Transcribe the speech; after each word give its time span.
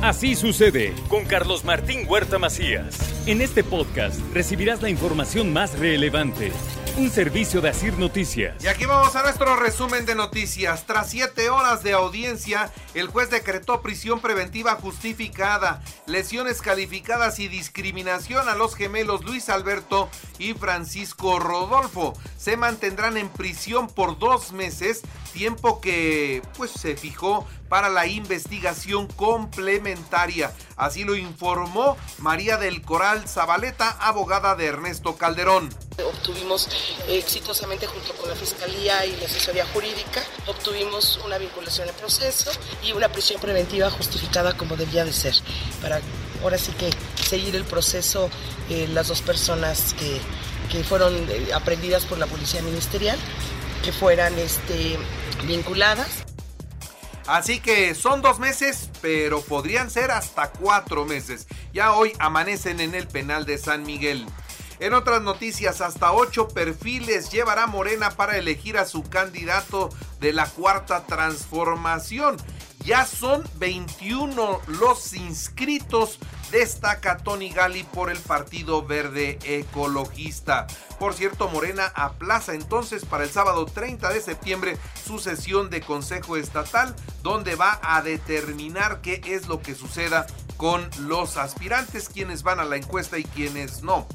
Así 0.00 0.36
sucede 0.36 0.94
con 1.08 1.24
Carlos 1.24 1.64
Martín 1.64 2.06
Huerta 2.08 2.38
Macías. 2.38 2.96
En 3.26 3.40
este 3.40 3.64
podcast 3.64 4.20
recibirás 4.32 4.80
la 4.80 4.90
información 4.90 5.52
más 5.52 5.76
relevante. 5.76 6.52
Un 6.96 7.10
servicio 7.10 7.60
de 7.60 7.70
Asir 7.70 7.98
Noticias. 7.98 8.62
Y 8.62 8.68
aquí 8.68 8.84
vamos 8.86 9.16
a 9.16 9.22
nuestro 9.22 9.56
resumen 9.56 10.06
de 10.06 10.14
noticias. 10.14 10.86
Tras 10.86 11.10
siete 11.10 11.50
horas 11.50 11.82
de 11.82 11.94
audiencia, 11.94 12.72
el 12.94 13.08
juez 13.08 13.28
decretó 13.30 13.82
prisión 13.82 14.20
preventiva 14.20 14.76
justificada, 14.76 15.82
lesiones 16.06 16.62
calificadas 16.62 17.40
y 17.40 17.48
discriminación 17.48 18.48
a 18.48 18.54
los 18.54 18.76
gemelos 18.76 19.24
Luis 19.24 19.48
Alberto 19.48 20.08
y 20.38 20.54
Francisco 20.54 21.40
Rodolfo. 21.40 22.14
Se 22.36 22.56
mantendrán 22.56 23.16
en 23.16 23.28
prisión 23.28 23.88
por 23.88 24.18
dos 24.18 24.52
meses, 24.52 25.02
tiempo 25.32 25.80
que 25.80 26.42
pues 26.56 26.70
se 26.70 26.96
fijó 26.96 27.46
para 27.68 27.88
la 27.88 28.06
investigación 28.06 29.06
complementaria. 29.08 30.52
Así 30.76 31.04
lo 31.04 31.16
informó 31.16 31.96
María 32.18 32.56
del 32.56 32.82
Coral 32.82 33.28
Zabaleta, 33.28 33.90
abogada 34.00 34.54
de 34.54 34.66
Ernesto 34.66 35.16
Calderón. 35.16 35.74
Obtuvimos 36.04 36.68
exitosamente 37.08 37.86
junto 37.86 38.14
con 38.14 38.28
la 38.28 38.36
Fiscalía 38.36 39.04
y 39.04 39.16
la 39.16 39.26
asesoría 39.26 39.66
jurídica, 39.66 40.22
obtuvimos 40.46 41.20
una 41.24 41.38
vinculación 41.38 41.88
al 41.88 41.94
proceso 41.94 42.50
y 42.84 42.92
una 42.92 43.08
prisión 43.08 43.40
preventiva 43.40 43.90
justificada 43.90 44.56
como 44.56 44.76
debía 44.76 45.04
de 45.04 45.12
ser, 45.12 45.34
para 45.82 46.00
ahora 46.42 46.58
sí 46.58 46.72
que 46.72 46.90
seguir 47.22 47.56
el 47.56 47.64
proceso 47.64 48.30
eh, 48.70 48.88
las 48.92 49.08
dos 49.08 49.22
personas 49.22 49.94
que, 49.94 50.20
que 50.70 50.84
fueron 50.84 51.14
eh, 51.14 51.48
aprendidas 51.54 52.04
por 52.04 52.18
la 52.18 52.26
Policía 52.26 52.62
Ministerial, 52.62 53.18
que 53.82 53.92
fueran 53.92 54.38
este, 54.38 54.98
vinculadas. 55.46 56.27
Así 57.28 57.60
que 57.60 57.94
son 57.94 58.22
dos 58.22 58.38
meses, 58.38 58.88
pero 59.02 59.42
podrían 59.42 59.90
ser 59.90 60.10
hasta 60.10 60.50
cuatro 60.50 61.04
meses. 61.04 61.46
Ya 61.74 61.92
hoy 61.92 62.14
amanecen 62.18 62.80
en 62.80 62.94
el 62.94 63.06
penal 63.06 63.44
de 63.44 63.58
San 63.58 63.82
Miguel. 63.82 64.26
En 64.80 64.94
otras 64.94 65.20
noticias, 65.20 65.82
hasta 65.82 66.12
ocho 66.12 66.48
perfiles 66.48 67.30
llevará 67.30 67.66
Morena 67.66 68.12
para 68.12 68.38
elegir 68.38 68.78
a 68.78 68.86
su 68.86 69.02
candidato 69.02 69.90
de 70.20 70.32
la 70.32 70.46
cuarta 70.46 71.04
transformación. 71.04 72.38
Ya 72.84 73.04
son 73.04 73.44
21 73.56 74.60
los 74.66 75.12
inscritos, 75.12 76.18
destaca 76.50 77.18
Tony 77.18 77.50
Gali 77.50 77.82
por 77.82 78.10
el 78.10 78.18
Partido 78.18 78.84
Verde 78.84 79.38
Ecologista. 79.44 80.66
Por 80.98 81.14
cierto, 81.14 81.48
Morena 81.48 81.92
aplaza 81.94 82.54
entonces 82.54 83.04
para 83.04 83.24
el 83.24 83.30
sábado 83.30 83.66
30 83.66 84.12
de 84.12 84.20
septiembre 84.20 84.78
su 85.04 85.18
sesión 85.18 85.70
de 85.70 85.80
Consejo 85.80 86.36
Estatal, 86.36 86.94
donde 87.22 87.56
va 87.56 87.78
a 87.82 88.00
determinar 88.02 89.00
qué 89.00 89.20
es 89.24 89.48
lo 89.48 89.60
que 89.60 89.74
suceda 89.74 90.26
con 90.56 90.88
los 91.00 91.36
aspirantes, 91.36 92.08
quienes 92.08 92.42
van 92.42 92.58
a 92.58 92.64
la 92.64 92.76
encuesta 92.76 93.18
y 93.18 93.24
quienes 93.24 93.82
no. 93.82 94.06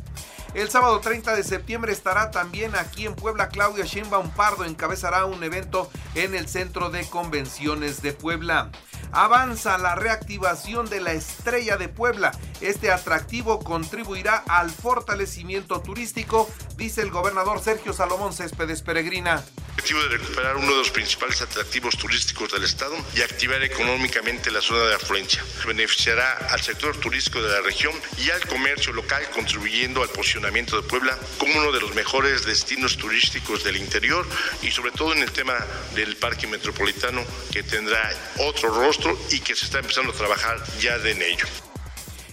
El 0.54 0.70
sábado 0.70 1.00
30 1.00 1.36
de 1.36 1.44
septiembre 1.44 1.92
estará 1.92 2.30
también 2.30 2.76
aquí 2.76 3.08
en 3.08 3.16
Puebla 3.16 3.50
Claudia 3.50 3.86
Sheinbaum 3.86 4.30
Pardo 4.32 4.66
encabezará 4.66 5.26
un 5.26 5.44
evento 5.44 5.90
en 6.14 6.36
el 6.36 6.48
Centro 6.48 6.92
de 6.92 7.08
Convenciones 7.08 8.04
de 8.04 8.14
Puebla. 8.14 8.70
Avanza 9.12 9.80
la 9.80 9.96
reactivación 9.96 10.88
de 10.90 11.02
la 11.02 11.14
Estrella 11.14 11.78
de 11.78 11.90
Puebla. 11.90 12.32
Este 12.62 12.92
atractivo 12.92 13.60
contribuirá 13.60 14.44
al 14.48 14.70
fortalecimiento 14.70 15.82
turístico, 15.82 16.48
dice 16.78 17.02
el 17.02 17.10
gobernador 17.10 17.60
Sergio 17.60 17.92
Salomón 17.92 18.32
Céspedes 18.32 18.84
Peregrina 18.84 19.44
objetivo 19.84 20.04
de 20.04 20.18
recuperar 20.18 20.56
uno 20.56 20.72
de 20.72 20.78
los 20.78 20.92
principales 20.92 21.42
atractivos 21.42 21.98
turísticos 21.98 22.50
del 22.54 22.64
Estado 22.64 22.96
y 23.18 23.22
activar 23.22 23.62
económicamente 23.64 24.50
la 24.50 24.62
zona 24.62 24.86
de 24.86 24.96
afluencia. 24.96 25.44
Beneficiará 25.68 26.38
al 26.52 26.62
sector 26.62 26.96
turístico 26.96 27.42
de 27.42 27.52
la 27.52 27.60
región 27.60 27.92
y 28.18 28.30
al 28.30 28.48
comercio 28.48 28.94
local, 28.94 29.30
contribuyendo 29.32 30.02
al 30.02 30.08
posicionamiento 30.08 30.82
de 30.82 30.88
Puebla 30.88 31.18
como 31.38 31.60
uno 31.60 31.74
de 31.74 31.82
los 31.82 31.94
mejores 31.96 32.46
destinos 32.46 32.96
turísticos 32.96 33.66
del 33.66 33.76
interior 33.76 34.26
y 34.62 34.72
sobre 34.72 34.92
todo 34.92 35.12
en 35.12 35.22
el 35.22 35.34
tema 35.34 35.56
del 35.96 36.16
parque 36.16 36.48
metropolitano 36.48 37.22
que 37.52 37.62
tendrá 37.62 38.10
otro 38.38 38.70
rostro 38.74 39.20
y 39.32 39.42
que 39.42 39.54
se 39.54 39.66
está 39.66 39.80
empezando 39.80 40.14
a 40.14 40.16
trabajar 40.16 40.64
ya 40.80 40.98
de 40.98 41.12
en 41.12 41.22
ello. 41.24 41.46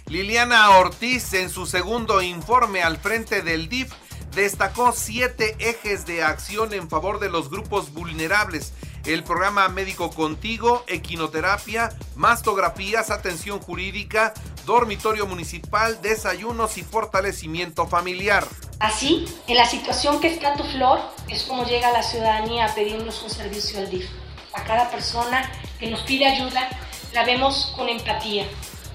Liliana 0.06 0.70
Ortiz 0.70 1.32
en 1.32 1.50
su 1.50 1.66
segundo 1.66 2.22
informe 2.22 2.84
al 2.84 2.98
frente 2.98 3.42
del 3.42 3.69
DIF 3.69 3.91
destacó 4.34 4.92
siete 4.92 5.56
ejes 5.58 6.06
de 6.06 6.22
acción 6.22 6.72
en 6.72 6.88
favor 6.88 7.18
de 7.20 7.30
los 7.30 7.50
grupos 7.50 7.92
vulnerables. 7.92 8.72
El 9.04 9.24
programa 9.24 9.68
Médico 9.68 10.10
Contigo, 10.10 10.84
equinoterapia, 10.86 11.91
mastografías, 12.16 13.10
atención 13.10 13.60
jurídica, 13.60 14.34
dormitorio 14.66 15.26
municipal, 15.26 16.00
desayunos 16.02 16.76
y 16.76 16.82
fortalecimiento 16.82 17.86
familiar. 17.86 18.46
Así, 18.78 19.26
en 19.46 19.56
la 19.56 19.66
situación 19.66 20.20
que 20.20 20.28
está 20.28 20.54
tu 20.54 20.64
flor, 20.64 21.00
es 21.28 21.44
como 21.44 21.64
llega 21.64 21.92
la 21.92 22.02
ciudadanía 22.02 22.66
a 22.66 22.74
pedirnos 22.74 23.22
un 23.22 23.30
servicio 23.30 23.78
al 23.78 23.90
DIF. 23.90 24.06
A 24.52 24.64
cada 24.64 24.90
persona 24.90 25.50
que 25.78 25.90
nos 25.90 26.00
pide 26.02 26.26
ayuda, 26.26 26.69
la 27.12 27.24
vemos 27.24 27.72
con 27.76 27.88
empatía, 27.88 28.46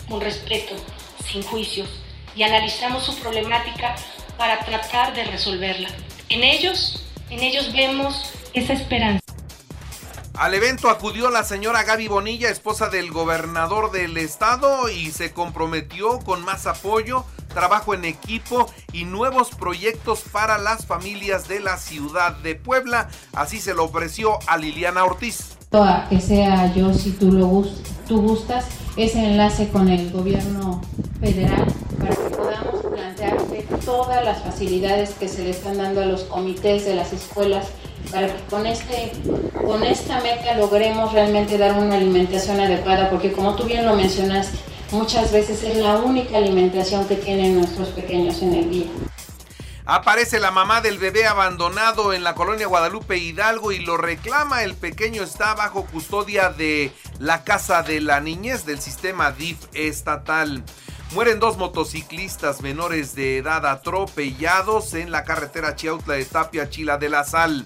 con 0.08 0.22
respeto, 0.22 0.76
sin 1.26 1.44
juicios, 1.44 1.90
y 2.36 2.44
analizamos 2.44 3.04
su 3.04 3.16
problemática 3.20 3.96
para 4.38 4.60
tratar 4.66 5.14
de 5.16 5.24
resolverla. 5.26 5.90
En 6.30 6.44
ellos, 6.44 7.04
en 7.30 7.40
ellos 7.40 7.72
vemos 7.74 8.34
esa 8.54 8.74
esperanza. 8.74 9.22
Al 10.38 10.54
evento 10.54 10.90
acudió 10.90 11.30
la 11.30 11.44
señora 11.44 11.84
Gaby 11.84 12.10
Bonilla, 12.10 12.50
esposa 12.50 12.90
del 12.90 13.10
gobernador 13.10 13.92
del 13.92 14.18
estado, 14.18 14.90
y 14.90 15.12
se 15.12 15.32
comprometió 15.32 16.20
con 16.20 16.44
más 16.44 16.68
apoyo, 16.68 17.24
trabajo 17.54 17.94
en 17.94 18.04
equipo 18.04 18.70
y 18.92 19.06
nuevos 19.06 19.52
proyectos 19.52 20.24
para 20.30 20.58
las 20.58 20.86
familias 20.86 21.48
de 21.48 21.62
la 21.62 21.78
ciudad 21.78 22.34
de 22.34 22.56
Puebla. 22.56 23.08
Así 23.34 23.62
se 23.62 23.74
lo 23.74 23.86
ofreció 23.86 24.38
a 24.48 24.58
Liliana 24.58 25.06
Ortiz. 25.06 25.56
que 26.10 26.20
sea 26.20 26.74
yo, 26.74 26.94
si 26.94 27.12
tú 27.12 27.32
lo 27.32 27.66
tú 28.06 28.22
gustas, 28.22 28.66
ese 28.98 29.26
enlace 29.26 29.70
con 29.70 29.88
el 29.88 30.12
gobierno 30.12 30.82
federal 31.22 31.66
para 31.98 32.14
que 32.14 32.36
podamos 32.36 32.85
plantearte 33.26 33.86
todas 33.86 34.24
las 34.24 34.44
facilidades 34.44 35.12
que 35.12 35.28
se 35.28 35.44
le 35.44 35.52
están 35.52 35.78
dando 35.78 36.02
a 36.02 36.06
los 36.06 36.24
comités 36.24 36.86
de 36.86 36.96
las 36.96 37.14
escuelas 37.14 37.68
para 38.12 38.28
que 38.28 38.44
con, 38.50 38.66
este, 38.66 39.12
con 39.66 39.84
esta 39.84 40.22
meta 40.22 40.56
logremos 40.56 41.12
realmente 41.14 41.58
dar 41.58 41.78
una 41.78 41.96
alimentación 41.96 42.60
adecuada, 42.60 43.10
porque 43.10 43.32
como 43.32 43.56
tú 43.56 43.64
bien 43.64 43.86
lo 43.86 43.96
mencionaste, 43.96 44.58
muchas 44.92 45.32
veces 45.32 45.64
es 45.64 45.78
la 45.78 45.98
única 45.98 46.38
alimentación 46.38 47.08
que 47.08 47.16
tienen 47.16 47.56
nuestros 47.56 47.90
pequeños 47.90 48.42
en 48.42 48.54
el 48.54 48.70
día. 48.70 48.88
Aparece 49.88 50.40
la 50.40 50.50
mamá 50.50 50.82
del 50.82 50.98
bebé 50.98 51.28
abandonado 51.28 52.14
en 52.14 52.24
la 52.24 52.34
colonia 52.34 52.66
Guadalupe 52.66 53.18
Hidalgo 53.18 53.72
y 53.72 53.80
lo 53.80 53.98
reclama. 53.98 54.64
El 54.64 54.74
pequeño 54.74 55.22
está 55.22 55.54
bajo 55.54 55.86
custodia 55.86 56.50
de 56.50 56.92
la 57.20 57.44
Casa 57.44 57.84
de 57.84 58.02
la 58.02 58.20
Niñez 58.20 58.66
del 58.66 58.82
sistema 58.82 59.32
DIF 59.32 59.60
estatal. 59.74 60.64
Mueren 61.12 61.40
dos 61.40 61.58
motociclistas 61.58 62.62
menores 62.62 63.16
de 63.16 63.38
edad 63.38 63.66
atropellados 63.66 64.94
en 64.96 65.12
la 65.12 65.24
carretera 65.24 65.76
Chiautla 65.76 66.16
de 66.16 66.26
Tapia, 66.26 66.70
Chila 66.70 66.98
de 66.98 67.10
la 67.10 67.24
Sal. 67.24 67.66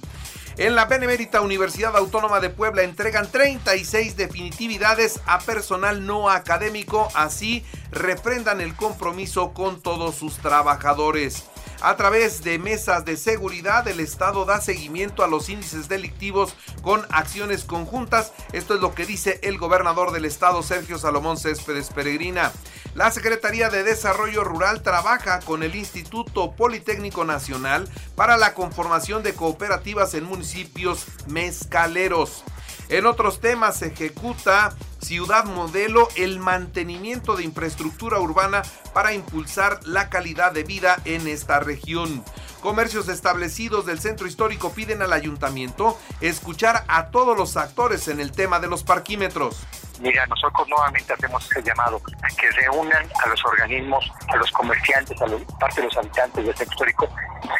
En 0.58 0.76
la 0.76 0.86
Benemérita 0.86 1.40
Universidad 1.40 1.96
Autónoma 1.96 2.42
de 2.42 2.50
Puebla 2.50 2.84
entregan 2.84 3.32
36 3.32 4.18
definitividades 4.18 5.22
a 5.26 5.40
personal 5.40 6.06
no 6.06 6.30
académico, 6.30 7.08
así 7.16 7.64
refrendan 7.92 8.60
el 8.60 8.76
compromiso 8.76 9.54
con 9.54 9.82
todos 9.82 10.16
sus 10.16 10.36
trabajadores. 10.40 11.49
A 11.81 11.95
través 11.95 12.44
de 12.44 12.59
mesas 12.59 13.06
de 13.06 13.16
seguridad, 13.16 13.88
el 13.88 14.01
Estado 14.01 14.44
da 14.44 14.59
seguimiento 14.59 15.23
a 15.23 15.29
los 15.29 15.47
índices 15.47 15.88
delictivos 15.88 16.53
con 16.81 17.06
acciones 17.09 17.63
conjuntas. 17.63 18.34
Esto 18.51 18.75
es 18.75 18.81
lo 18.81 18.94
que 18.94 19.06
dice 19.06 19.40
el 19.44 19.57
gobernador 19.57 20.12
del 20.12 20.25
Estado, 20.25 20.62
Sergio 20.62 21.00
Salomón 21.00 21.38
Céspedes 21.38 21.90
Peregrina. 21.90 22.52
La 22.96 23.11
Secretaría 23.11 23.70
de 23.70 23.84
Desarrollo 23.84 24.43
Rural 24.43 24.84
trabaja 24.84 25.40
con 25.40 25.64
el 25.64 25.73
Instituto 25.73 26.52
Politécnico 26.52 27.23
Nacional 27.23 27.87
para 28.17 28.35
la 28.35 28.53
conformación 28.55 29.23
de 29.23 29.34
cooperativas 29.34 30.14
en 30.16 30.25
municipios 30.25 31.05
mezcaleros. 31.28 32.43
En 32.90 33.06
otros 33.06 33.40
temas 33.40 33.78
se 33.78 33.88
ejecuta 33.88 34.76
Ciudad 35.00 35.46
Modelo 35.46 36.08
el 36.16 36.40
mantenimiento 36.40 37.36
de 37.36 37.44
infraestructura 37.44 38.20
urbana 38.20 38.64
para 38.94 39.14
impulsar 39.14 39.80
la 39.86 40.09
calidad 40.09 40.52
de 40.52 40.64
vida 40.64 41.00
en 41.06 41.28
esta 41.28 41.59
región. 41.59 42.24
Comercios 42.62 43.08
establecidos 43.08 43.86
del 43.86 44.00
centro 44.00 44.26
histórico 44.28 44.72
piden 44.74 45.03
al 45.03 45.14
ayuntamiento 45.14 45.97
escuchar 46.20 46.84
a 46.88 47.12
todos 47.12 47.38
los 47.38 47.58
actores 47.58 48.08
en 48.08 48.20
el 48.20 48.32
tema 48.32 48.59
de 48.59 48.68
los 48.68 48.84
parquímetros. 48.84 49.56
Mira, 49.99 50.25
nosotros 50.28 50.67
nuevamente 50.69 51.13
hacemos 51.13 51.43
ese 51.51 51.61
llamado 51.61 52.01
a 52.23 52.28
que 52.35 52.49
reúnan 52.51 53.05
a 53.23 53.28
los 53.28 53.46
organismos, 53.46 54.11
a 54.28 54.37
los 54.37 54.51
comerciantes, 54.51 55.22
a 55.22 55.28
los, 55.28 55.41
parte 55.59 55.81
de 55.81 55.87
los 55.87 55.97
habitantes 55.97 56.46
del 56.46 56.55
centro 56.55 56.73
histórico, 56.73 57.09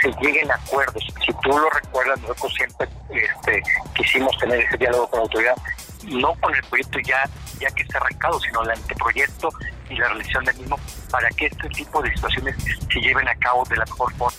se 0.02 0.12
lleguen 0.22 0.50
a 0.52 0.56
acuerdos. 0.56 1.04
Si 1.26 1.34
tú 1.42 1.50
lo 1.50 1.70
recuerdas, 1.70 2.20
nosotros 2.22 2.54
siempre 2.54 2.88
este, 3.10 3.64
quisimos 3.94 4.38
tener 4.38 4.60
ese 4.60 4.78
diálogo 4.78 5.10
con 5.10 5.20
la 5.20 5.24
autoridad 5.24 5.56
no 6.08 6.34
con 6.36 6.54
el 6.56 6.64
proyecto 6.64 7.00
ya, 7.00 7.24
ya 7.60 7.70
que 7.72 7.84
está 7.84 7.98
arrancado, 7.98 8.40
sino 8.40 8.64
el 8.64 8.72
anteproyecto 8.72 9.50
y 9.90 9.96
la 9.96 10.08
realización 10.08 10.46
del 10.46 10.58
mismo 10.58 10.80
para 11.10 11.30
que 11.30 11.48
este 11.48 11.68
tipo 11.70 12.02
de 12.02 12.12
situaciones 12.12 12.56
se 12.92 13.00
lleven 13.00 13.28
a 13.28 13.36
cabo 13.36 13.64
de 13.66 13.78
la 13.78 13.86
mejor 13.86 14.14
forma. 14.14 14.38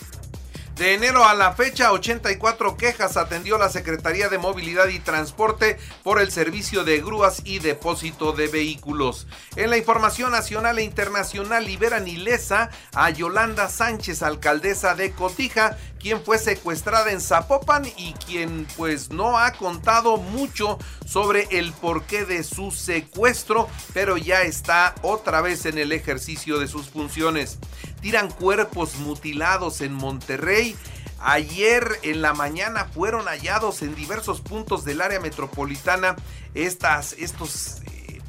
De 0.81 0.95
enero 0.95 1.23
a 1.25 1.35
la 1.35 1.53
fecha, 1.53 1.91
84 1.91 2.75
quejas 2.75 3.15
atendió 3.15 3.59
la 3.59 3.69
Secretaría 3.69 4.29
de 4.29 4.39
Movilidad 4.39 4.87
y 4.87 4.97
Transporte 4.97 5.77
por 6.01 6.19
el 6.19 6.31
servicio 6.31 6.83
de 6.83 6.99
grúas 7.01 7.43
y 7.45 7.59
depósito 7.59 8.31
de 8.31 8.47
vehículos. 8.47 9.27
En 9.57 9.69
la 9.69 9.77
información 9.77 10.31
nacional 10.31 10.79
e 10.79 10.83
internacional, 10.83 11.65
liberan 11.65 12.07
ilesa 12.07 12.71
a 12.95 13.11
Yolanda 13.11 13.69
Sánchez, 13.69 14.23
alcaldesa 14.23 14.95
de 14.95 15.11
Cotija, 15.11 15.77
quien 15.99 16.23
fue 16.23 16.39
secuestrada 16.39 17.11
en 17.11 17.21
Zapopan 17.21 17.85
y 17.95 18.13
quien 18.13 18.65
pues 18.75 19.11
no 19.11 19.37
ha 19.37 19.53
contado 19.53 20.17
mucho 20.17 20.79
sobre 21.05 21.47
el 21.51 21.73
porqué 21.73 22.25
de 22.25 22.43
su 22.43 22.71
secuestro, 22.71 23.69
pero 23.93 24.17
ya 24.17 24.41
está 24.41 24.95
otra 25.03 25.41
vez 25.41 25.67
en 25.67 25.77
el 25.77 25.91
ejercicio 25.91 26.57
de 26.57 26.67
sus 26.67 26.89
funciones. 26.89 27.59
Tiran 28.01 28.29
cuerpos 28.29 28.95
mutilados 28.95 29.81
en 29.81 29.93
Monterrey. 29.93 30.75
Ayer 31.19 31.99
en 32.01 32.21
la 32.21 32.33
mañana 32.33 32.85
fueron 32.85 33.25
hallados 33.25 33.83
en 33.83 33.95
diversos 33.95 34.41
puntos 34.41 34.83
del 34.83 35.01
área 35.01 35.19
metropolitana 35.19 36.15
estas, 36.55 37.13
estos 37.13 37.81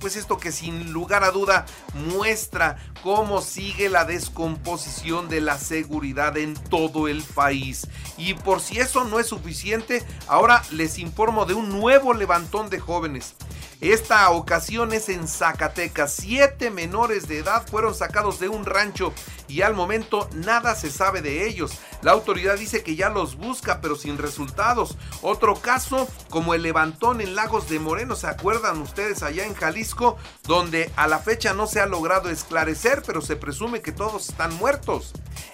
pues 0.02 0.16
esto 0.16 0.36
que 0.36 0.50
sin 0.50 0.92
lugar 0.92 1.22
a 1.22 1.30
duda 1.30 1.64
muestra 1.94 2.76
cómo 3.04 3.40
sigue 3.40 3.88
la 3.88 4.04
descomposición 4.04 5.28
de 5.28 5.40
la 5.40 5.58
seguridad 5.58 6.36
en 6.36 6.54
todo 6.54 7.06
el 7.06 7.22
país. 7.22 7.86
Y 8.16 8.34
por 8.34 8.60
si 8.60 8.80
eso 8.80 9.04
no 9.04 9.20
es 9.20 9.28
suficiente, 9.28 10.04
ahora 10.26 10.64
les 10.72 10.98
informo 10.98 11.46
de 11.46 11.54
un 11.54 11.68
nuevo 11.68 12.14
levantón 12.14 12.68
de 12.68 12.80
jóvenes. 12.80 13.36
Esta 13.80 14.28
ocasión 14.30 14.92
es 14.92 15.08
en 15.08 15.26
Zacatecas. 15.28 16.12
Siete 16.12 16.70
menores 16.70 17.28
de 17.28 17.38
edad 17.38 17.66
fueron 17.66 17.94
sacados 17.94 18.40
de 18.40 18.48
un 18.48 18.64
rancho 18.64 19.12
y 19.48 19.62
al 19.62 19.74
momento 19.74 20.28
nada 20.34 20.74
se 20.74 20.90
sabe 20.90 21.22
de 21.22 21.46
ellos. 21.46 21.72
La 22.02 22.12
autoridad 22.12 22.58
dice 22.58 22.82
que 22.82 22.96
ya 22.96 23.10
los 23.10 23.36
busca 23.36 23.80
pero 23.80 23.94
sin 23.94 24.18
resultados. 24.18 24.96
Otro 25.22 25.54
caso 25.54 26.08
como 26.30 26.54
el 26.54 26.62
levantón 26.62 27.20
en 27.20 27.36
Lagos 27.36 27.68
de 27.68 27.78
Moreno, 27.78 28.16
¿se 28.16 28.26
acuerdan 28.26 28.80
ustedes 28.80 29.22
allá 29.22 29.46
en 29.46 29.54
Jalisco? 29.54 30.16
Donde 30.42 30.90
a 30.96 31.06
la 31.06 31.20
fecha 31.20 31.54
no 31.54 31.66
se 31.66 31.80
ha 31.80 31.86
logrado 31.86 32.28
esclarecer 32.28 33.02
pero 33.06 33.20
se 33.20 33.36
presume 33.36 33.82
que 33.82 33.92
todos 33.92 34.28
están 34.28 34.52
muertos. 34.56 35.12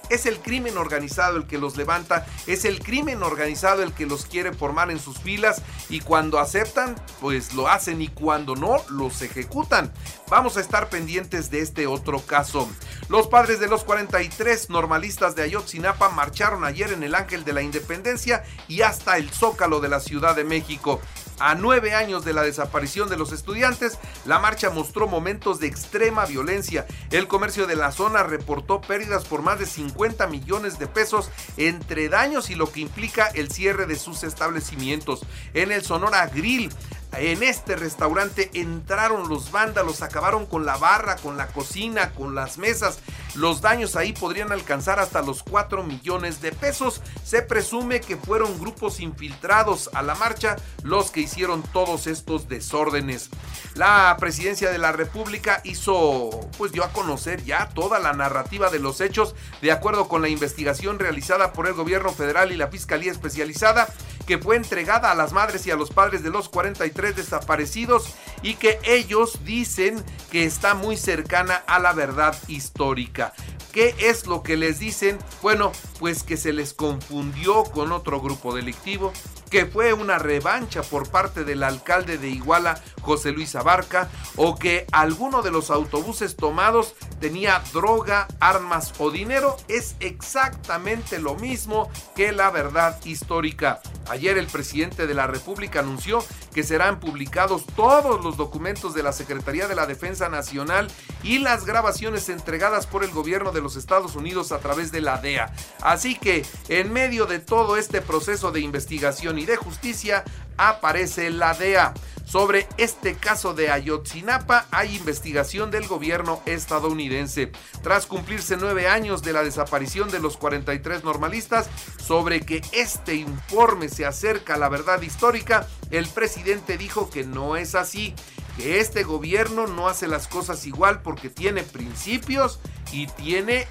Es 0.09 0.27
el 0.27 0.39
crimen 0.39 0.79
organizado 0.79 1.37
el 1.37 1.47
que 1.47 1.59
los 1.59 1.77
levanta, 1.77 2.27
es 2.47 2.65
el 2.65 2.81
crimen 2.81 3.23
organizado 3.23 3.83
el 3.83 3.93
que 3.93 4.07
los 4.07 4.25
quiere 4.25 4.53
formar 4.53 4.91
en 4.91 4.99
sus 4.99 5.19
filas 5.19 5.63
y 5.89 6.01
cuando 6.01 6.39
aceptan, 6.39 6.95
pues 7.21 7.55
lo 7.55 7.69
hacen 7.69 8.01
y 8.01 8.09
cuando 8.09 8.57
no, 8.57 8.83
los 8.89 9.23
ejecutan. 9.23 9.93
Vamos 10.29 10.57
a 10.57 10.61
estar 10.61 10.89
pendientes 10.89 11.51
de 11.51 11.61
este 11.61 11.87
otro 11.87 12.21
caso. 12.21 12.69
Los 13.09 13.29
padres 13.29 13.61
de 13.61 13.69
los 13.69 13.85
43 13.85 14.71
normalistas 14.71 15.35
de 15.35 15.43
Ayotzinapa 15.43 16.11
marcharon 16.11 16.65
ayer 16.65 16.93
en 16.93 17.03
el 17.03 17.15
Ángel 17.15 17.45
de 17.45 17.53
la 17.53 17.63
Independencia 17.63 18.45
y 18.67 18.83
hasta 18.83 19.17
el 19.17 19.31
Zócalo 19.31 19.81
de 19.81 19.89
la 19.89 20.01
Ciudad 20.01 20.37
de 20.37 20.45
México. 20.45 21.01
A 21.41 21.55
nueve 21.55 21.95
años 21.95 22.25
de 22.25 22.33
la 22.33 22.43
desaparición 22.43 23.09
de 23.09 23.17
los 23.17 23.33
estudiantes, 23.33 23.99
la 24.25 24.41
marcha 24.41 24.71
mostró 24.71 25.07
momentos 25.07 25.61
de 25.61 25.69
extrema 25.69 26.27
violencia. 26.27 26.87
El 27.11 27.29
comercio 27.29 27.69
de 27.69 27.77
la 27.77 27.93
zona 27.93 28.25
reportó 28.25 28.81
pérdidas 28.81 29.25
por 29.25 29.43
más 29.43 29.61
de 29.61 29.67
50 29.67 30.27
millones 30.27 30.81
de 30.81 30.89
pesos 30.89 31.31
entre 31.57 32.09
daños 32.09 32.51
y 32.51 32.57
lo 32.57 32.73
que 32.73 32.81
implica 32.81 33.29
el 33.29 33.53
cierre 33.53 33.87
de 33.87 33.97
sus 33.97 34.25
establecimientos. 34.25 35.21
En 35.55 35.71
el 35.71 35.83
Sonora 35.83 36.27
Grill, 36.27 36.71
en 37.13 37.43
este 37.43 37.75
restaurante 37.77 38.51
entraron 38.55 39.29
los 39.29 39.51
vándalos, 39.51 40.03
acabaron 40.03 40.47
con 40.47 40.67
la 40.67 40.77
barra, 40.77 41.17
con 41.17 41.37
la 41.37 41.49
cocina, 41.49 42.13
con 42.13 42.35
las 42.35 42.59
mesas. 42.59 42.99
Los 43.35 43.61
daños 43.61 43.97
ahí 43.97 44.13
podrían 44.13 44.53
alcanzar 44.53 44.99
hasta 45.01 45.23
los 45.23 45.43
4 45.43 45.85
millones 45.85 46.41
de 46.41 46.53
pesos. 46.53 47.01
Se 47.25 47.43
presume 47.43 48.01
que 48.01 48.17
fueron 48.17 48.59
grupos 48.59 49.01
infiltrados 49.01 49.91
a 49.95 50.03
la 50.03 50.15
marcha 50.15 50.57
los 50.83 51.11
que 51.11 51.21
hicieron 51.21 51.63
todos 51.63 52.07
estos 52.07 52.49
desórdenes. 52.49 53.31
La 53.75 54.17
presidencia 54.19 54.71
de 54.71 54.79
la 54.79 54.93
República 54.93 55.61
hizo, 55.65 56.31
pues 56.59 56.73
dio 56.73 56.85
a 56.85 56.93
conocer 56.93 57.45
ya 57.45 57.69
toda 57.71 57.99
la 57.99 58.13
narrativa 58.13 58.71
de 58.71 58.81
los 58.81 59.01
hechos 59.01 59.35
de 59.63 59.73
acuerdo 59.73 60.09
con 60.09 60.23
la 60.23 60.29
investigación 60.29 60.99
realizada 60.99 61.53
por 61.53 61.67
el 61.67 61.75
gobierno 61.75 62.13
federal 62.13 62.53
y 62.53 62.57
la 62.57 62.69
Fiscalía 62.69 63.13
Especializada 63.13 63.89
que 64.29 64.37
fue 64.37 64.57
entregada 64.57 65.11
a 65.11 65.15
las 65.15 65.33
madres 65.33 65.67
y 65.67 65.71
a 65.71 65.77
los 65.77 65.89
padres 65.89 66.23
de 66.23 66.29
los 66.29 66.51
43 66.51 67.17
desaparecidos 67.17 68.13
y 68.43 68.57
que 68.57 68.79
ellos 68.85 69.43
dicen 69.43 70.05
que 70.31 70.45
está 70.45 70.75
muy 70.75 70.99
cercana 70.99 71.55
a 71.67 71.79
la 71.79 71.95
verdad 71.95 72.37
histórica. 72.47 73.33
¿Qué 73.73 73.95
es 73.99 74.27
lo 74.27 74.43
que 74.43 74.59
les 74.59 74.81
dicen? 74.81 75.17
Bueno, 75.41 75.73
pues 75.99 76.25
que 76.25 76.37
se 76.37 76.53
les 76.53 76.75
confundió 76.75 77.65
con 77.65 77.91
otro 77.91 78.21
grupo 78.21 78.55
delictivo, 78.55 79.15
que 79.51 79.65
fue 79.65 79.95
una 79.95 80.19
revancha 80.19 80.83
por 80.83 81.09
parte 81.09 81.45
del 81.45 81.63
alcalde 81.63 82.19
de 82.19 82.29
Iguala, 82.29 82.83
José 83.01 83.33
Luis 83.33 83.55
Abarca, 83.57 84.11
o 84.37 84.57
que 84.57 84.87
alguno 84.93 85.41
de 85.41 85.51
los 85.51 85.71
autobuses 85.71 86.37
tomados 86.37 86.95
tenía 87.19 87.63
droga, 87.73 88.29
armas 88.41 88.93
o 88.99 89.11
dinero, 89.11 89.57
es 89.69 89.97
exactamente 90.01 91.19
lo 91.19 91.35
mismo 91.37 91.91
que 92.15 92.33
la 92.33 92.51
verdad 92.51 92.99
histórica. 93.05 93.81
Ayer 94.09 94.39
el 94.39 94.47
presidente 94.47 95.07
de 95.07 95.15
la 95.15 95.27
República 95.27 95.81
anunció 95.81 96.25
que 96.55 96.63
serán 96.63 97.01
publicados 97.01 97.65
todos 97.77 98.25
los 98.25 98.37
documentos 98.37 98.95
de 98.95 99.03
la 99.03 99.13
Secretaría 99.13 99.69
de 99.69 99.75
la 99.75 99.87
Defensa 99.87 100.29
Nacional 100.29 100.89
y 101.23 101.39
las 101.39 101.65
grabaciones 101.65 102.29
entregadas 102.29 102.87
por 102.87 103.05
el 103.05 103.11
gobierno 103.11 103.53
de 103.53 103.61
los 103.61 103.77
Estados 103.77 104.17
Unidos 104.17 104.53
a 104.53 104.59
través 104.59 104.93
de 104.93 105.01
la 105.01 105.19
DEA. 105.19 105.53
Así 105.83 106.17
que, 106.17 106.45
en 106.69 106.93
medio 106.93 107.27
de 107.27 107.39
todo 107.39 107.77
este 107.77 108.01
proceso 108.01 108.51
de 108.51 108.61
investigación 108.61 109.39
y 109.39 109.47
de 109.47 109.57
justicia, 109.57 110.25
aparece 110.57 111.31
la 111.31 111.55
DEA. 111.55 111.95
Sobre 112.29 112.69
este 112.77 113.15
caso 113.15 113.55
de 113.55 113.71
Ayotzinapa 113.71 114.67
hay 114.71 114.97
investigación 114.97 115.71
del 115.71 115.89
gobierno 115.89 116.43
estadounidense. 116.45 117.51
Tras 117.83 118.05
cumplirse 118.05 118.59
nueve 118.59 118.87
años 118.87 119.23
de 119.23 119.33
la 119.33 119.43
desaparición 119.43 120.11
de 120.11 120.21
los 120.21 120.37
43 120.37 121.05
normalistas, 121.05 121.71
sobre 121.97 122.43
que 122.43 122.61
este 122.73 123.15
informe 123.15 123.89
se 123.89 124.05
acerca 124.05 124.55
a 124.55 124.59
la 124.59 124.69
verdad 124.69 125.01
histórica, 125.01 125.67
el 125.91 126.07
presidente 126.07 126.77
dijo 126.77 127.09
que 127.09 127.25
no 127.25 127.57
es 127.57 127.75
así, 127.75 128.15
que 128.59 128.79
este 128.79 129.05
gobierno 129.05 129.67
no 129.67 129.89
hace 129.89 130.07
las 130.07 130.29
cosas 130.29 130.67
igual 130.67 131.01
porque 131.01 131.31
tiene 131.31 131.63
principios 131.63 132.61
y 132.93 133.07
tiene 133.07 133.67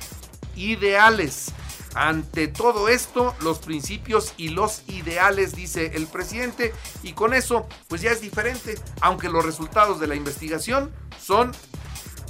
ideales. 0.56 1.54
Ante 2.00 2.48
todo 2.48 2.90
esto, 2.90 3.34
los 3.42 3.58
principios 3.58 4.36
y 4.38 4.50
los 4.50 4.84
ideales, 4.88 5.56
dice 5.56 5.94
el 5.96 6.06
presidente, 6.06 6.72
y 7.02 7.14
con 7.14 7.34
eso, 7.34 7.68
pues 7.88 8.02
ya 8.02 8.12
es 8.12 8.22
diferente, 8.22 8.76
aunque 9.02 9.30
los 9.30 9.44
resultados 9.44 10.00
de 10.00 10.06
la 10.06 10.14
investigación 10.14 10.92
son 11.20 11.54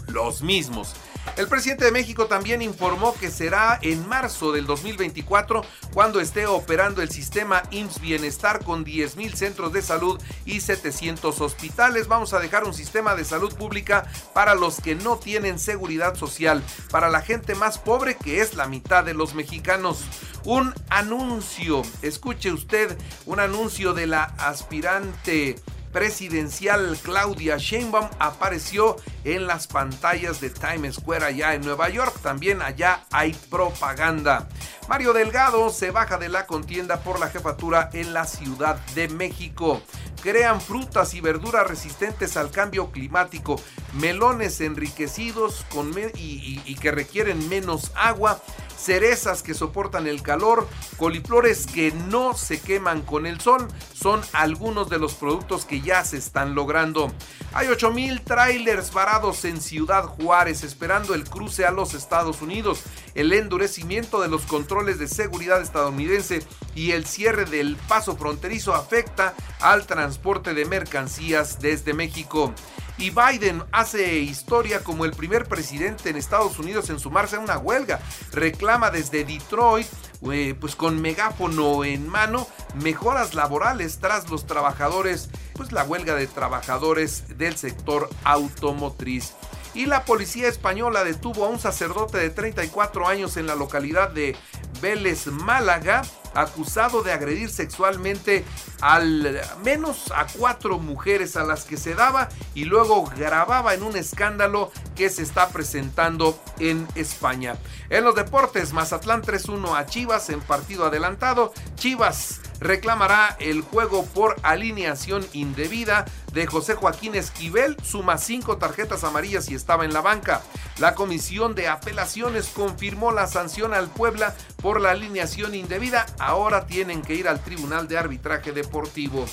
los 0.07 0.41
mismos. 0.41 0.93
El 1.35 1.47
presidente 1.47 1.85
de 1.85 1.91
México 1.91 2.25
también 2.25 2.61
informó 2.61 3.13
que 3.13 3.29
será 3.29 3.77
en 3.81 4.07
marzo 4.07 4.51
del 4.51 4.65
2024 4.65 5.61
cuando 5.93 6.19
esté 6.19 6.47
operando 6.47 7.01
el 7.01 7.09
sistema 7.09 7.61
IMSS 7.69 8.01
Bienestar 8.01 8.63
con 8.63 8.83
10.000 8.83 9.33
centros 9.33 9.73
de 9.73 9.81
salud 9.81 10.21
y 10.45 10.61
700 10.61 11.39
hospitales. 11.41 12.07
Vamos 12.07 12.33
a 12.33 12.39
dejar 12.39 12.63
un 12.63 12.73
sistema 12.73 13.15
de 13.15 13.25
salud 13.25 13.53
pública 13.55 14.09
para 14.33 14.55
los 14.55 14.81
que 14.81 14.95
no 14.95 15.17
tienen 15.17 15.59
seguridad 15.59 16.15
social, 16.15 16.63
para 16.89 17.09
la 17.09 17.21
gente 17.21 17.53
más 17.53 17.77
pobre 17.77 18.15
que 18.15 18.41
es 18.41 18.55
la 18.55 18.67
mitad 18.67 19.03
de 19.03 19.13
los 19.13 19.35
mexicanos. 19.35 20.05
Un 20.43 20.73
anuncio, 20.89 21.81
escuche 22.01 22.51
usted, 22.51 22.97
un 23.25 23.39
anuncio 23.39 23.93
de 23.93 24.07
la 24.07 24.23
aspirante 24.23 25.55
presidencial 25.97 26.95
Claudia 27.01 27.57
Sheinbaum 27.57 28.07
apareció 28.19 28.97
en 29.23 29.47
las 29.47 29.65
pantallas 29.65 30.39
de 30.39 30.51
Times 30.51 30.97
Square 30.97 31.25
allá 31.25 31.55
en 31.55 31.61
Nueva 31.61 31.89
York. 31.89 32.13
También 32.21 32.61
allá 32.61 33.03
hay 33.11 33.33
propaganda. 33.49 34.47
Mario 34.87 35.11
Delgado 35.13 35.71
se 35.71 35.89
baja 35.89 36.19
de 36.19 36.29
la 36.29 36.45
contienda 36.45 36.99
por 36.99 37.19
la 37.19 37.29
jefatura 37.29 37.89
en 37.93 38.13
la 38.13 38.25
Ciudad 38.25 38.75
de 38.93 39.07
México. 39.07 39.81
Crean 40.21 40.61
frutas 40.61 41.15
y 41.15 41.21
verduras 41.21 41.65
resistentes 41.65 42.37
al 42.37 42.51
cambio 42.51 42.91
climático, 42.91 43.59
melones 43.93 44.61
enriquecidos 44.61 45.65
con 45.73 45.97
y, 45.97 46.61
y 46.63 46.75
que 46.75 46.91
requieren 46.91 47.49
menos 47.49 47.91
agua 47.95 48.39
cerezas 48.77 49.43
que 49.43 49.53
soportan 49.53 50.07
el 50.07 50.21
calor, 50.21 50.67
coliflores 50.97 51.67
que 51.67 51.91
no 51.91 52.33
se 52.35 52.61
queman 52.61 53.01
con 53.01 53.25
el 53.25 53.41
sol, 53.41 53.67
son 53.93 54.21
algunos 54.33 54.89
de 54.89 54.99
los 54.99 55.15
productos 55.15 55.65
que 55.65 55.81
ya 55.87 56.03
se 56.03 56.17
están 56.17 56.53
logrando. 56.53 57.11
Hay 57.53 57.69
8000 57.69 58.21
trailers 58.21 58.91
varados 58.93 59.45
en 59.45 59.61
Ciudad 59.61 60.03
Juárez 60.03 60.63
esperando 60.63 61.13
el 61.13 61.23
cruce 61.23 61.65
a 61.65 61.71
los 61.71 61.93
Estados 61.93 62.41
Unidos. 62.41 62.81
El 63.15 63.31
endurecimiento 63.31 64.21
de 64.21 64.27
los 64.27 64.41
controles 64.43 64.99
de 64.99 65.07
seguridad 65.07 65.61
estadounidense 65.61 66.43
y 66.75 66.91
el 66.91 67.05
cierre 67.05 67.45
del 67.45 67.77
paso 67.87 68.17
fronterizo 68.17 68.75
afecta 68.75 69.33
al 69.61 69.87
transporte 69.87 70.53
de 70.53 70.65
mercancías 70.65 71.59
desde 71.61 71.93
México. 71.93 72.53
Y 72.99 73.11
Biden 73.11 73.63
hace 73.71 74.17
historia 74.17 74.83
como 74.83 75.05
el 75.05 75.11
primer 75.11 75.45
presidente 75.45 76.09
en 76.09 76.15
Estados 76.15 76.57
Unidos 76.57 76.89
en 76.89 76.99
sumarse 76.99 77.35
a 77.35 77.39
una 77.39 77.59
huelga. 77.59 77.99
Reclama 78.33 78.89
desde 78.89 79.23
Detroit, 79.23 79.87
eh, 80.31 80.55
pues 80.59 80.75
con 80.75 81.01
megáfono 81.01 81.85
en 81.85 82.07
mano, 82.07 82.47
mejoras 82.75 83.33
laborales 83.33 83.99
tras 83.99 84.29
los 84.29 84.45
trabajadores, 84.45 85.29
pues 85.53 85.71
la 85.71 85.83
huelga 85.83 86.15
de 86.15 86.27
trabajadores 86.27 87.37
del 87.37 87.55
sector 87.55 88.09
automotriz. 88.23 89.33
Y 89.73 89.85
la 89.85 90.05
policía 90.05 90.47
española 90.47 91.03
detuvo 91.03 91.45
a 91.45 91.49
un 91.49 91.59
sacerdote 91.59 92.17
de 92.17 92.31
34 92.31 93.07
años 93.07 93.37
en 93.37 93.45
la 93.45 93.55
localidad 93.55 94.09
de 94.09 94.35
Vélez, 94.81 95.27
Málaga, 95.27 96.01
acusado 96.37 97.03
de 97.03 97.11
agredir 97.11 97.49
sexualmente 97.49 98.45
al 98.81 99.41
menos 99.63 100.11
a 100.15 100.27
cuatro 100.27 100.79
mujeres 100.79 101.35
a 101.35 101.43
las 101.43 101.65
que 101.65 101.77
se 101.77 101.95
daba 101.95 102.29
y 102.53 102.65
luego 102.65 103.05
grababa 103.17 103.73
en 103.73 103.83
un 103.83 103.95
escándalo 103.95 104.71
que 104.95 105.09
se 105.09 105.23
está 105.23 105.49
presentando 105.49 106.39
en 106.59 106.87
España. 106.95 107.55
En 107.89 108.03
los 108.03 108.15
deportes, 108.15 108.73
Mazatlán 108.73 109.23
3-1 109.23 109.77
a 109.77 109.85
Chivas 109.85 110.29
en 110.29 110.41
partido 110.41 110.85
adelantado. 110.85 111.53
Chivas 111.75 112.39
reclamará 112.59 113.35
el 113.39 113.61
juego 113.61 114.05
por 114.05 114.35
alineación 114.43 115.25
indebida 115.33 116.05
de 116.33 116.45
José 116.45 116.75
Joaquín 116.75 117.15
Esquivel, 117.15 117.77
suma 117.83 118.17
cinco 118.17 118.57
tarjetas 118.57 119.03
amarillas 119.03 119.49
y 119.49 119.55
estaba 119.55 119.85
en 119.85 119.93
la 119.93 120.01
banca. 120.01 120.41
La 120.77 120.95
comisión 120.95 121.55
de 121.55 121.67
apelaciones 121.67 122.47
confirmó 122.49 123.11
la 123.11 123.27
sanción 123.27 123.73
al 123.73 123.89
Puebla 123.89 124.35
por 124.61 124.81
la 124.81 124.91
alineación 124.91 125.55
indebida. 125.55 126.05
Ahora 126.19 126.67
tienen 126.67 127.01
que 127.01 127.15
ir 127.15 127.27
al 127.27 127.39
Tribunal 127.39 127.87
de 127.87 127.97
Arbitraje 127.97 128.51
Deportivo. 128.51 129.25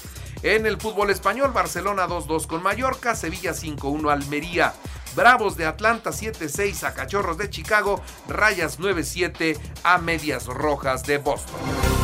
En 0.42 0.66
el 0.66 0.78
fútbol 0.78 1.10
español, 1.10 1.52
Barcelona 1.52 2.06
2-2 2.06 2.46
con 2.46 2.62
Mallorca, 2.62 3.14
Sevilla 3.14 3.52
5-1 3.52 4.12
Almería. 4.12 4.74
Bravos 5.16 5.56
de 5.56 5.64
Atlanta 5.64 6.10
7-6 6.10 6.82
a 6.82 6.92
Cachorros 6.92 7.38
de 7.38 7.48
Chicago, 7.48 8.02
Rayas 8.28 8.80
9-7 8.80 9.58
a 9.84 9.98
Medias 9.98 10.46
Rojas 10.46 11.04
de 11.04 11.18
Boston. 11.18 12.03